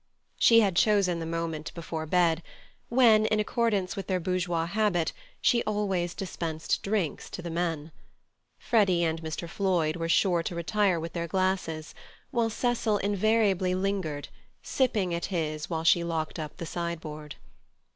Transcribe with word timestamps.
She 0.39 0.61
had 0.61 0.75
chosen 0.75 1.19
the 1.19 1.27
moment 1.27 1.71
before 1.75 2.07
bed, 2.07 2.41
when, 2.89 3.27
in 3.27 3.39
accordance 3.39 3.95
with 3.95 4.07
their 4.07 4.19
bourgeois 4.19 4.65
habit, 4.65 5.13
she 5.41 5.61
always 5.65 6.15
dispensed 6.15 6.81
drinks 6.81 7.29
to 7.29 7.43
the 7.43 7.51
men. 7.51 7.91
Freddy 8.57 9.03
and 9.03 9.21
Mr. 9.21 9.47
Floyd 9.47 9.95
were 9.95 10.09
sure 10.09 10.41
to 10.41 10.55
retire 10.55 10.99
with 10.99 11.13
their 11.13 11.27
glasses, 11.27 11.93
while 12.31 12.49
Cecil 12.49 12.97
invariably 12.97 13.75
lingered, 13.75 14.29
sipping 14.63 15.13
at 15.13 15.25
his 15.25 15.69
while 15.69 15.83
she 15.83 16.03
locked 16.03 16.39
up 16.39 16.57
the 16.57 16.65
sideboard. 16.65 17.35